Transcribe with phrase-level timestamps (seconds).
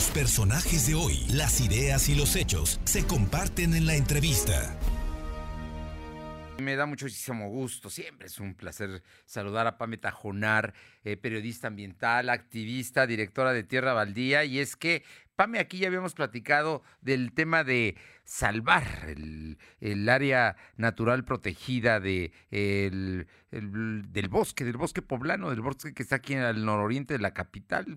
[0.00, 4.74] Los personajes de hoy, las ideas y los hechos se comparten en la entrevista.
[6.58, 10.72] Me da muchísimo gusto, siempre es un placer saludar a Pame Tajonar,
[11.04, 15.04] eh, periodista ambiental, activista, directora de Tierra Baldía, y es que,
[15.40, 24.28] Pame, aquí ya habíamos platicado del tema de salvar el, área natural protegida de, del
[24.28, 27.96] bosque, del bosque poblano, del bosque que está aquí al nororiente de la capital,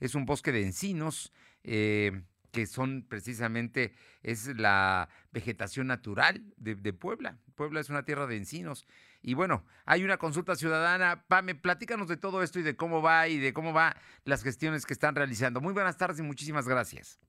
[0.00, 1.30] es un bosque de encinos.
[1.62, 2.22] Eh,
[2.52, 7.38] que son precisamente, es la vegetación natural de, Puebla.
[7.54, 8.86] Puebla es una tierra de encinos.
[9.22, 11.24] Y bueno, hay una consulta ciudadana.
[11.28, 14.84] Pame, platícanos de todo esto y de cómo va y de cómo va las gestiones
[14.84, 15.60] que están realizando.
[15.60, 17.20] Muy buenas tardes y muchísimas gracias.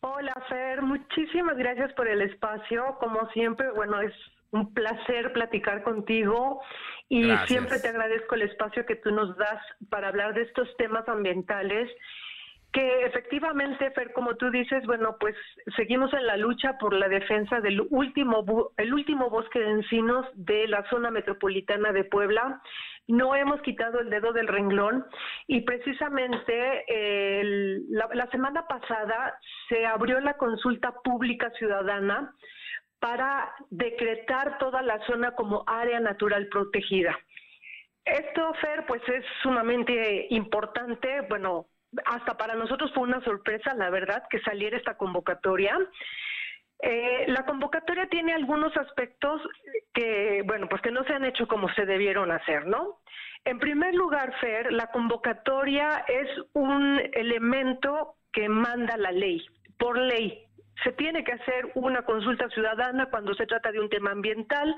[0.00, 0.82] Hola, Fer.
[0.82, 2.96] Muchísimas gracias por el espacio.
[3.00, 4.12] Como siempre, bueno, es
[4.50, 6.60] un placer platicar contigo
[7.08, 9.60] y siempre te agradezco el espacio que tú nos das
[9.90, 11.90] para hablar de estos temas ambientales
[12.72, 15.34] que efectivamente, Fer, como tú dices, bueno, pues
[15.74, 18.44] seguimos en la lucha por la defensa del último,
[18.76, 22.60] el último bosque de encinos de la zona metropolitana de Puebla.
[23.06, 25.06] No hemos quitado el dedo del renglón
[25.46, 26.84] y precisamente
[27.88, 29.38] la, semana pasada
[29.70, 32.34] se abrió la consulta pública ciudadana
[33.00, 37.18] para decretar toda la zona como área natural protegida.
[38.04, 41.66] Esto, Fer, pues es sumamente importante, bueno,
[42.04, 45.76] hasta para nosotros fue una sorpresa, la verdad, que saliera esta convocatoria.
[46.80, 49.42] Eh, la convocatoria tiene algunos aspectos
[49.92, 53.00] que, bueno, pues que no se han hecho como se debieron hacer, ¿no?
[53.44, 59.44] En primer lugar, Fer, la convocatoria es un elemento que manda la ley,
[59.78, 60.44] por ley.
[60.84, 64.74] Se tiene que hacer una consulta ciudadana cuando se trata de un tema ambiental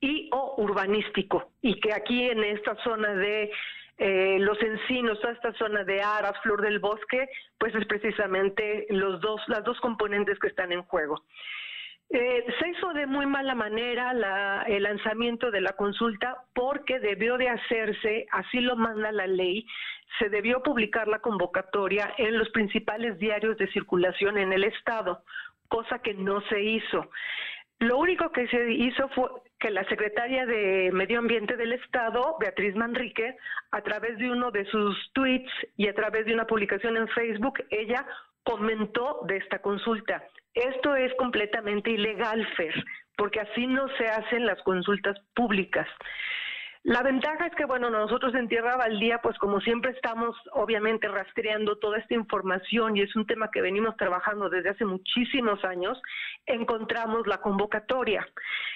[0.00, 3.50] y o urbanístico, y que aquí en esta zona de
[3.98, 9.20] eh, los encinos, toda esta zona de aras, flor del bosque, pues es precisamente los
[9.20, 11.24] dos, las dos componentes que están en juego.
[12.10, 17.50] Eh, se hizo de muy mala manera el lanzamiento de la consulta porque debió de
[17.50, 19.66] hacerse, así lo manda la ley,
[20.18, 25.22] se debió publicar la convocatoria en los principales diarios de circulación en el Estado,
[25.68, 27.10] cosa que no se hizo.
[27.80, 29.28] Lo único que se hizo fue
[29.60, 33.36] que la secretaria de Medio Ambiente del Estado, Beatriz Manrique,
[33.70, 37.62] a través de uno de sus tweets y a través de una publicación en Facebook,
[37.70, 38.04] ella
[38.42, 40.24] comentó de esta consulta.
[40.54, 42.74] Esto es completamente ilegal, Fer,
[43.16, 45.86] porque así no se hacen las consultas públicas.
[46.88, 51.76] La ventaja es que, bueno, nosotros en Tierra Baldía, pues como siempre estamos obviamente rastreando
[51.76, 56.00] toda esta información y es un tema que venimos trabajando desde hace muchísimos años,
[56.46, 58.26] encontramos la convocatoria.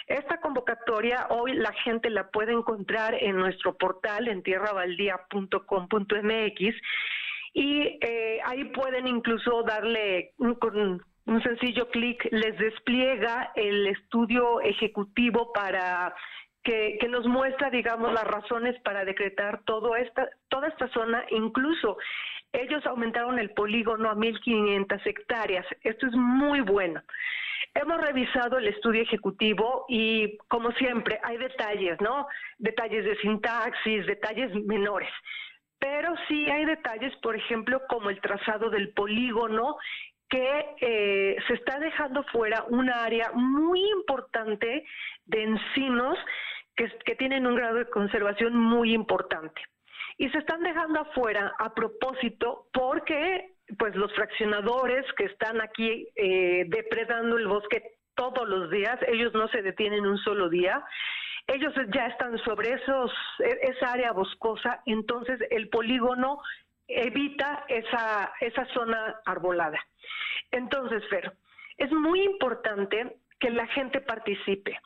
[0.07, 6.77] Esta convocatoria hoy la gente la puede encontrar en nuestro portal en tierrabaldía.com.mx
[7.55, 14.61] y eh, ahí pueden incluso darle un, con un sencillo clic, les despliega el estudio
[14.61, 16.15] ejecutivo para
[16.63, 21.97] que, nos muestra, digamos, las razones para decretar todo esta, toda esta zona, incluso
[22.53, 25.67] ellos aumentaron el polígono a 1.500 hectáreas.
[25.83, 27.03] Esto es muy bueno.
[27.75, 32.27] Hemos revisado el estudio ejecutivo y, como siempre, hay detalles, ¿no?
[32.59, 35.11] Detalles de sintaxis, detalles menores.
[35.79, 39.79] Pero sí hay detalles, por ejemplo, como el trazado del polígono,
[40.29, 44.85] que eh, se está dejando fuera una área muy importante
[45.27, 46.19] de encinos
[46.77, 49.61] que, tienen un grado de conservación muy importante.
[50.19, 56.65] Y se están dejando afuera a propósito porque pues los fraccionadores que están aquí eh,
[56.69, 57.83] depredando el bosque
[58.15, 60.85] todos los días, ellos no se detienen un solo día,
[61.47, 66.41] ellos ya están sobre esos, e, esa área boscosa, entonces el polígono
[66.87, 69.79] evita esa, esa zona arbolada.
[70.51, 71.33] Entonces, Fer,
[71.79, 74.79] es muy importante que la gente participe.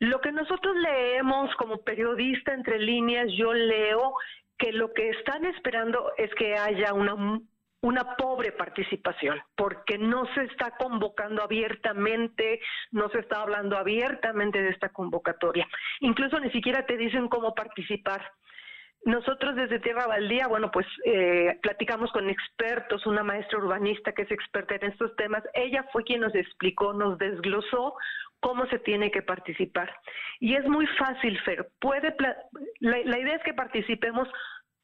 [0.00, 4.14] Lo que nosotros leemos como periodista entre líneas, yo leo
[4.58, 7.40] que lo que están esperando es que haya una,
[7.80, 12.60] una pobre participación, porque no se está convocando abiertamente,
[12.92, 15.66] no se está hablando abiertamente de esta convocatoria.
[16.00, 18.32] Incluso ni siquiera te dicen cómo participar.
[19.04, 24.30] Nosotros desde Tierra Baldía, bueno, pues eh, platicamos con expertos, una maestra urbanista que es
[24.30, 25.42] experta en estos temas.
[25.52, 27.96] Ella fue quien nos explicó, nos desglosó
[28.44, 29.90] cómo se tiene que participar.
[30.38, 31.66] Y es muy fácil, Fer.
[31.80, 32.14] Puede
[32.80, 34.28] la, idea es que participemos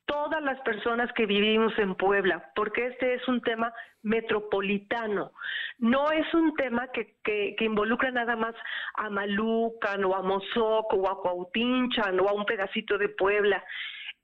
[0.07, 3.71] todas las personas que vivimos en Puebla, porque este es un tema
[4.03, 5.33] metropolitano.
[5.79, 8.55] No es un tema que, que, involucra nada más
[8.95, 13.63] a Malucan o a Mozoc o a Cuautinchan o a un pedacito de Puebla.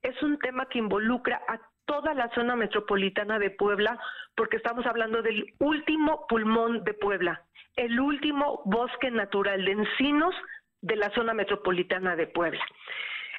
[0.01, 3.99] Es un tema que involucra a toda la zona metropolitana de Puebla,
[4.35, 7.43] porque estamos hablando del último pulmón de Puebla,
[7.77, 10.35] el último bosque natural de encinos
[10.83, 12.65] de la zona metropolitana de Puebla.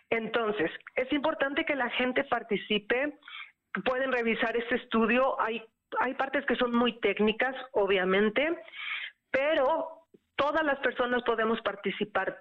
[0.10, 3.18] Entonces, es importante que la gente participe,
[3.84, 5.64] pueden revisar este estudio, hay,
[6.00, 8.58] hay partes que son muy técnicas, obviamente,
[9.30, 10.06] pero
[10.36, 12.40] todas las personas podemos participar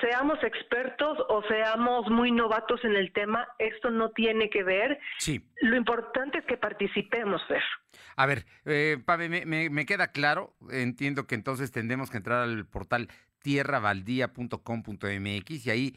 [0.00, 5.00] seamos expertos o seamos muy novatos en el tema, esto no tiene que ver.
[5.18, 5.44] Sí.
[5.62, 7.62] Lo importante es que participemos, Fer.
[8.16, 8.98] A ver, eh,
[9.46, 13.08] me, me, queda claro, entiendo que entonces tendremos que entrar al portal
[13.42, 15.96] tierravaldía.com.mx y ahí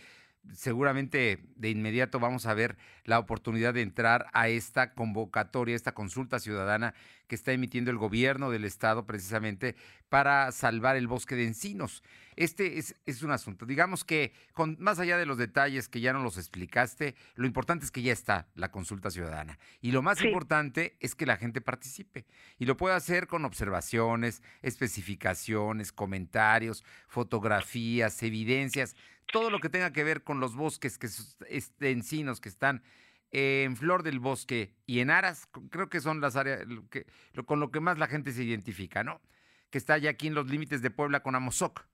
[0.53, 6.39] seguramente de inmediato vamos a ver la oportunidad de entrar a esta convocatoria, esta consulta
[6.39, 6.93] ciudadana
[7.27, 9.75] que está emitiendo el gobierno del estado precisamente
[10.09, 12.03] para salvar el bosque de encinos.
[12.35, 16.23] Este es, un asunto, digamos que con, más allá de los detalles que ya no
[16.23, 19.59] los explicaste, lo importante es que ya está la consulta ciudadana.
[19.79, 22.25] Y lo más importante es que la gente participe.
[22.57, 28.95] Y lo puede hacer con observaciones, especificaciones, comentarios, fotografías, evidencias
[29.27, 31.07] todo lo que tenga que ver con los bosques que
[31.50, 32.83] este, encinos que están
[33.31, 37.06] en flor del bosque y en aras, creo que son las áreas que,
[37.45, 39.21] con lo que más la gente se identifica, ¿no?
[39.69, 41.85] Que está ya aquí en los límites de Puebla con Amozoc.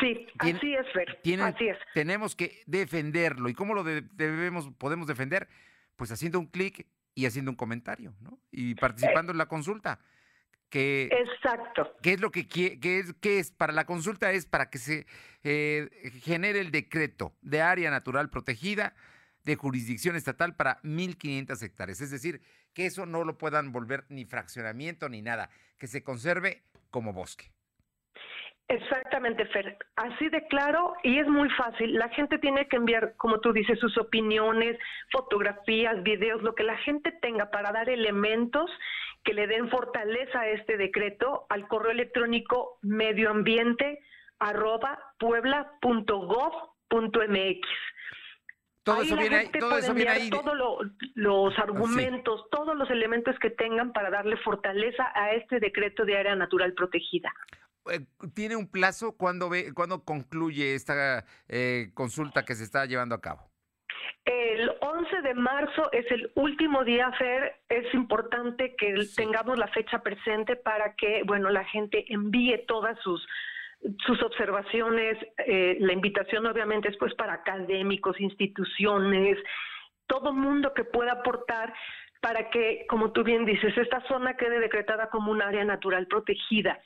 [0.00, 1.40] Sí, así es, Fer.
[1.40, 1.78] así es.
[1.94, 3.48] Tenemos que defenderlo.
[3.48, 5.48] ¿Y cómo lo debemos, podemos defender?
[5.96, 8.38] Pues haciendo un clic y haciendo un comentario, ¿no?
[8.50, 10.00] Y participando en la consulta.
[10.72, 11.94] Exacto.
[12.02, 14.32] ¿Qué es lo que, es, qué es para la consulta?
[14.32, 15.06] Es para que se
[15.44, 15.88] eh,
[16.22, 18.94] genere el decreto de área natural protegida
[19.44, 22.00] de jurisdicción estatal para 1.500 hectáreas.
[22.00, 22.40] Es decir,
[22.74, 27.52] que eso no lo puedan volver ni fraccionamiento ni nada, que se conserve como bosque.
[28.72, 29.76] Exactamente, Fer.
[29.96, 31.92] Así de claro y es muy fácil.
[31.92, 34.78] La gente tiene que enviar, como tú dices, sus opiniones,
[35.10, 38.70] fotografías, videos, lo que la gente tenga para dar elementos
[39.24, 44.00] que le den fortaleza a este decreto al correo electrónico medioambiente
[44.38, 46.08] arroba puebla.gov.mx.
[48.84, 50.30] Todo eso viene ahí, todo eso viene ahí.
[50.30, 50.56] Todos
[51.14, 56.16] los ah, argumentos, todos los elementos que tengan para darle fortaleza a este decreto de
[56.16, 57.30] área natural protegida.
[57.90, 58.00] Eh,
[58.34, 59.16] ¿Tiene un plazo?
[59.16, 63.50] ¿Cuándo, ve, ¿cuándo concluye esta eh, consulta que se está llevando a cabo?
[64.24, 67.60] El 11 de marzo es el último día, Fer.
[67.68, 73.26] Es importante que tengamos la fecha presente para que, bueno, la gente envíe todas sus
[74.06, 75.18] sus observaciones.
[75.38, 79.38] Eh, la invitación, obviamente, es pues para académicos, instituciones,
[80.06, 81.72] todo mundo que pueda aportar
[82.20, 86.80] para que, como tú bien dices, esta zona quede decretada como un área natural protegida.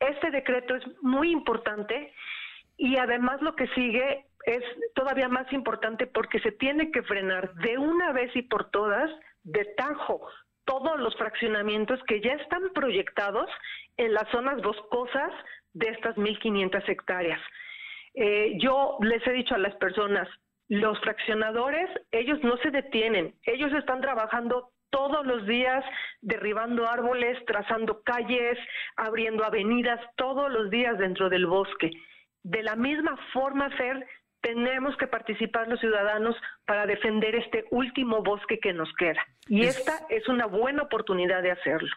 [0.00, 2.12] Este decreto es muy importante
[2.76, 4.64] y además lo que sigue es
[4.94, 9.10] todavía más importante porque se tiene que frenar de una vez y por todas,
[9.42, 10.26] de tajo,
[10.64, 13.50] todos los fraccionamientos que ya están proyectados
[13.96, 15.30] en las zonas boscosas
[15.74, 17.40] de estas 1.500 hectáreas.
[18.14, 20.28] Eh, yo les he dicho a las personas,
[20.68, 25.84] los fraccionadores, ellos no se detienen, ellos están trabajando todos los días
[26.20, 28.58] derribando árboles, trazando calles,
[28.96, 31.90] abriendo avenidas, todos los días dentro del bosque.
[32.42, 34.06] De la misma forma, Fer,
[34.40, 39.22] tenemos que participar los ciudadanos para defender este último bosque que nos queda.
[39.48, 41.90] Y esta es una buena oportunidad de hacerlo.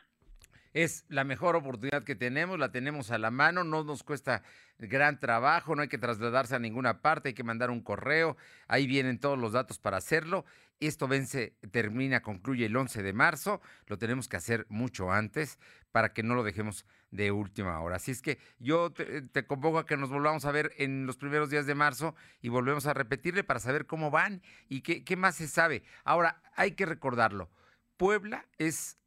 [0.73, 4.41] Es la mejor oportunidad que tenemos, la tenemos a la mano, no nos cuesta
[4.79, 8.37] gran trabajo, no hay que trasladarse a ninguna parte, hay que mandar un correo,
[8.67, 10.45] ahí vienen todos los datos para hacerlo.
[10.79, 15.59] Esto vence, termina, concluye el 11 de marzo, lo tenemos que hacer mucho antes
[15.91, 17.97] para que no lo dejemos de última hora.
[17.97, 21.51] Así es que yo te, convoco a que nos volvamos a ver en los primeros
[21.51, 25.35] días de marzo y volvemos a repetirle para saber cómo van y qué, qué más
[25.35, 25.83] se sabe.
[26.03, 27.51] Ahora, hay que recordarlo,
[27.95, 28.97] Puebla es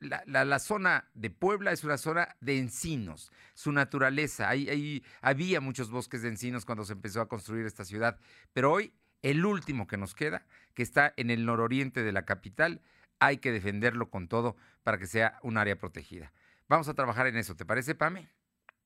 [0.00, 4.48] la, zona de Puebla es una zona de encinos, su naturaleza.
[4.48, 8.18] Ahí, había muchos bosques de encinos cuando se empezó a construir esta ciudad,
[8.52, 12.80] pero hoy el último que nos queda, que está en el nororiente de la capital,
[13.18, 16.32] hay que defenderlo con todo para que sea un área protegida.
[16.68, 18.28] Vamos a trabajar en eso, ¿te parece, Pame?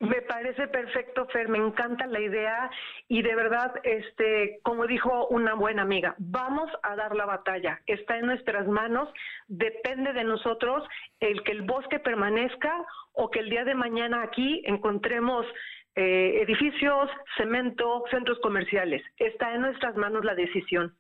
[0.02, 2.68] Me parece perfecto, Fer, me encanta la idea
[3.06, 7.80] y de verdad, este, como dijo una buena amiga, vamos a dar la batalla.
[7.87, 9.09] Está en nuestras manos,
[9.47, 10.82] depende de nosotros
[11.21, 15.47] el que el bosque permanezca o que el día de mañana aquí encontremos
[15.94, 19.04] eh, edificios, cemento, centros comerciales.
[19.18, 20.97] Está en nuestras manos la decisión.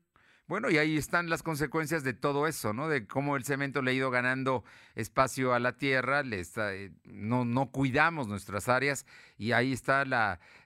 [0.52, 2.86] Bueno, y ahí están las consecuencias de todo eso, ¿no?
[2.86, 6.90] De cómo el cemento le ha ido ganando espacio a la tierra, le está, eh,
[7.04, 9.06] no, no cuidamos nuestras áreas
[9.38, 10.10] y ahí están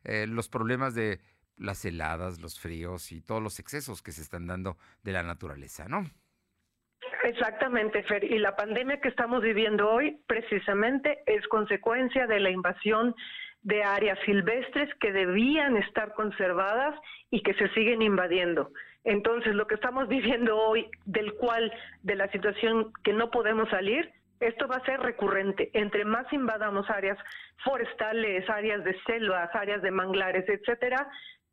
[0.02, 1.21] eh, los problemas de
[1.57, 5.87] las heladas, los fríos y todos los excesos que se están dando de la naturaleza,
[5.87, 6.02] ¿no?
[7.23, 8.25] Exactamente, Fer.
[8.25, 13.14] Y la pandemia que estamos viviendo hoy precisamente es consecuencia de la invasión
[13.62, 16.99] de áreas silvestres que debían estar conservadas
[17.31, 18.73] y que se siguen invadiendo.
[19.06, 21.72] Entonces, lo que estamos viviendo hoy, del cual,
[22.02, 25.70] de la situación que no podemos salir, esto va a ser recurrente.
[25.75, 27.16] Entre más invadamos áreas
[27.64, 31.08] forestales, áreas de selvas, áreas de manglares, etcétera,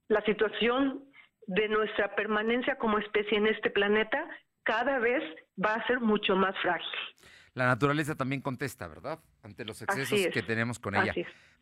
[0.07, 1.05] la situación
[1.45, 4.27] de nuestra permanencia como especie en este planeta
[4.63, 5.21] cada vez
[5.63, 6.89] va a ser mucho más frágil.
[7.53, 9.19] La naturaleza también contesta, ¿verdad?
[9.43, 11.13] Ante los excesos que tenemos con ella.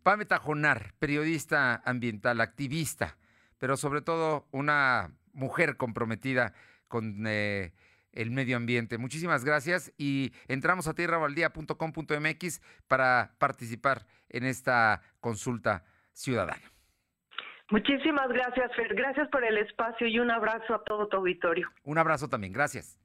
[0.03, 3.17] Pame Tajonar, periodista ambiental, activista,
[3.61, 6.51] pero sobre todo una mujer comprometida
[6.87, 7.73] con eh,
[8.11, 8.97] el medio ambiente.
[8.97, 16.71] Muchísimas gracias y entramos a tierrabaldía.com.mx para participar en esta consulta ciudadana.
[17.69, 18.95] Muchísimas gracias, Fer.
[18.95, 21.69] Gracias por el espacio y un abrazo a todo tu auditorio.
[21.83, 22.53] Un abrazo también.
[22.53, 23.00] Gracias.